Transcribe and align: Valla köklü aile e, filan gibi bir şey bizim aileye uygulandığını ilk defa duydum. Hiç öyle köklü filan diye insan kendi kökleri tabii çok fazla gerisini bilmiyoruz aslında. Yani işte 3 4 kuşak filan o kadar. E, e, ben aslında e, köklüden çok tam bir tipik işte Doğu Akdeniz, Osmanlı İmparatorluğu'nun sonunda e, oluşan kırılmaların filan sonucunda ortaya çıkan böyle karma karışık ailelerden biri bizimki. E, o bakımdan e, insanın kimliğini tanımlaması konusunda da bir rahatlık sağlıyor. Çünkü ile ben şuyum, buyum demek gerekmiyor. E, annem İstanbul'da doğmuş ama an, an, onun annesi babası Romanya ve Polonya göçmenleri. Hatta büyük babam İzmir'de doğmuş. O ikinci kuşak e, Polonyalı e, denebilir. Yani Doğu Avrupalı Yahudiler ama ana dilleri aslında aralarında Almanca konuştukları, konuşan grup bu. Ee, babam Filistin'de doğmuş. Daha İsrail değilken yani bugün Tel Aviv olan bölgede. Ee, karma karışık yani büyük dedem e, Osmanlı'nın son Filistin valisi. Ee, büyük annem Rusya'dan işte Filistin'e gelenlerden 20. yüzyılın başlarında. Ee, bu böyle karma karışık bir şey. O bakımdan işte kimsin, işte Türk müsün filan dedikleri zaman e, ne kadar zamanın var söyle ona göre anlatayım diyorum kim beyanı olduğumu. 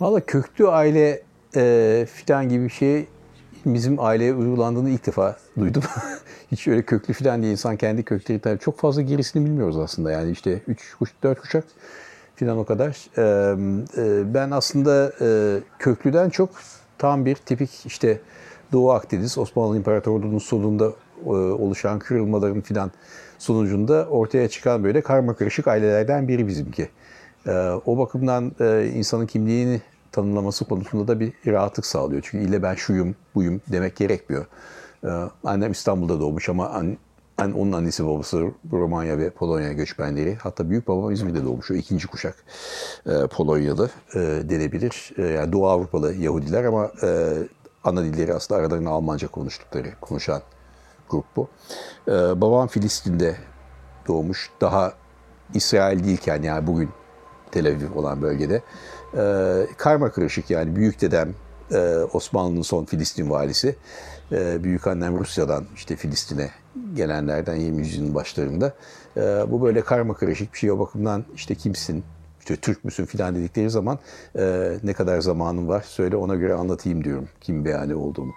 Valla 0.00 0.20
köklü 0.20 0.68
aile 0.68 1.22
e, 1.56 2.06
filan 2.12 2.48
gibi 2.48 2.64
bir 2.64 2.70
şey 2.70 3.06
bizim 3.66 4.00
aileye 4.00 4.34
uygulandığını 4.34 4.90
ilk 4.90 5.06
defa 5.06 5.36
duydum. 5.58 5.82
Hiç 6.52 6.68
öyle 6.68 6.82
köklü 6.82 7.14
filan 7.14 7.42
diye 7.42 7.52
insan 7.52 7.76
kendi 7.76 8.02
kökleri 8.02 8.38
tabii 8.38 8.58
çok 8.58 8.78
fazla 8.78 9.02
gerisini 9.02 9.44
bilmiyoruz 9.44 9.76
aslında. 9.78 10.12
Yani 10.12 10.30
işte 10.30 10.60
3 10.68 10.96
4 11.22 11.40
kuşak 11.40 11.64
filan 12.36 12.58
o 12.58 12.64
kadar. 12.64 12.96
E, 13.16 13.22
e, 13.96 14.34
ben 14.34 14.50
aslında 14.50 15.12
e, 15.20 15.58
köklüden 15.78 16.30
çok 16.30 16.50
tam 16.98 17.24
bir 17.24 17.34
tipik 17.34 17.86
işte 17.86 18.20
Doğu 18.72 18.90
Akdeniz, 18.90 19.38
Osmanlı 19.38 19.76
İmparatorluğu'nun 19.76 20.38
sonunda 20.38 20.92
e, 21.26 21.28
oluşan 21.30 21.98
kırılmaların 21.98 22.60
filan 22.60 22.90
sonucunda 23.38 24.06
ortaya 24.10 24.48
çıkan 24.48 24.84
böyle 24.84 25.00
karma 25.00 25.34
karışık 25.34 25.68
ailelerden 25.68 26.28
biri 26.28 26.46
bizimki. 26.46 26.88
E, 27.46 27.80
o 27.86 27.98
bakımdan 27.98 28.52
e, 28.60 28.90
insanın 28.94 29.26
kimliğini 29.26 29.80
tanımlaması 30.12 30.64
konusunda 30.64 31.08
da 31.08 31.20
bir 31.20 31.32
rahatlık 31.46 31.86
sağlıyor. 31.86 32.22
Çünkü 32.24 32.48
ile 32.48 32.62
ben 32.62 32.74
şuyum, 32.74 33.16
buyum 33.34 33.60
demek 33.72 33.96
gerekmiyor. 33.96 34.46
E, 35.04 35.08
annem 35.44 35.72
İstanbul'da 35.72 36.20
doğmuş 36.20 36.48
ama 36.48 36.68
an, 36.68 36.96
an, 37.38 37.52
onun 37.52 37.72
annesi 37.72 38.06
babası 38.06 38.44
Romanya 38.72 39.18
ve 39.18 39.30
Polonya 39.30 39.72
göçmenleri. 39.72 40.34
Hatta 40.34 40.70
büyük 40.70 40.88
babam 40.88 41.12
İzmir'de 41.12 41.44
doğmuş. 41.44 41.70
O 41.70 41.74
ikinci 41.74 42.06
kuşak 42.06 42.44
e, 43.06 43.26
Polonyalı 43.26 43.90
e, 44.14 44.18
denebilir. 44.20 45.12
Yani 45.18 45.52
Doğu 45.52 45.68
Avrupalı 45.68 46.14
Yahudiler 46.14 46.64
ama 46.64 46.90
ana 47.84 48.04
dilleri 48.04 48.34
aslında 48.34 48.60
aralarında 48.60 48.90
Almanca 48.90 49.28
konuştukları, 49.28 49.88
konuşan 50.00 50.42
grup 51.10 51.24
bu. 51.36 51.48
Ee, 52.08 52.12
babam 52.40 52.68
Filistin'de 52.68 53.36
doğmuş. 54.08 54.50
Daha 54.60 54.92
İsrail 55.54 56.04
değilken 56.04 56.42
yani 56.42 56.66
bugün 56.66 56.90
Tel 57.52 57.66
Aviv 57.66 57.96
olan 57.96 58.22
bölgede. 58.22 58.62
Ee, 59.16 59.66
karma 59.76 60.12
karışık 60.12 60.50
yani 60.50 60.76
büyük 60.76 61.00
dedem 61.00 61.34
e, 61.72 61.78
Osmanlı'nın 62.12 62.62
son 62.62 62.84
Filistin 62.84 63.30
valisi. 63.30 63.76
Ee, 64.32 64.64
büyük 64.64 64.86
annem 64.86 65.18
Rusya'dan 65.18 65.64
işte 65.74 65.96
Filistin'e 65.96 66.50
gelenlerden 66.94 67.56
20. 67.56 67.78
yüzyılın 67.78 68.14
başlarında. 68.14 68.72
Ee, 69.16 69.20
bu 69.48 69.62
böyle 69.62 69.80
karma 69.80 70.14
karışık 70.14 70.52
bir 70.52 70.58
şey. 70.58 70.70
O 70.70 70.78
bakımdan 70.78 71.24
işte 71.34 71.54
kimsin, 71.54 72.04
işte 72.40 72.56
Türk 72.56 72.84
müsün 72.84 73.04
filan 73.04 73.34
dedikleri 73.34 73.70
zaman 73.70 73.98
e, 74.38 74.72
ne 74.82 74.92
kadar 74.92 75.20
zamanın 75.20 75.68
var 75.68 75.84
söyle 75.86 76.16
ona 76.16 76.34
göre 76.34 76.54
anlatayım 76.54 77.04
diyorum 77.04 77.28
kim 77.40 77.64
beyanı 77.64 77.98
olduğumu. 77.98 78.32